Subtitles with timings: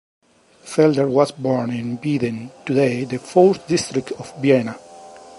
[0.63, 4.79] Felder was born in Wieden, today the fourth district of Vienna.